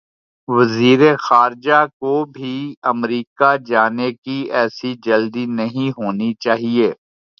وزیر 0.47 1.01
خارجہ 1.17 1.85
کو 1.99 2.13
بھی 2.33 2.53
امریکہ 2.83 3.55
جانے 3.65 4.11
کی 4.13 4.37
ایسی 4.53 4.93
جلدی 5.05 5.45
نہیں 5.51 5.89
ہونی 5.91 6.33
چاہیے۔ 6.39 6.91